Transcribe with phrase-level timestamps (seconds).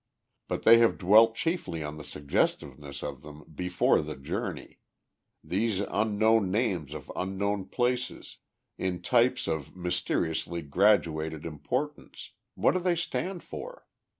[0.47, 4.79] But they have dwelt chiefly on the suggestiveness of them before the journey:
[5.43, 8.37] these unknown names of unknown places,
[8.79, 13.85] in types of mysteriously graduated importance what do they stand for?